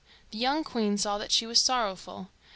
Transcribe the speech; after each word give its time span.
The 0.31 0.39
young 0.39 0.63
queen 0.63 0.97
saw 0.97 1.19
that 1.19 1.31
she 1.31 1.45
was 1.45 1.61
sorrowful. 1.61 2.29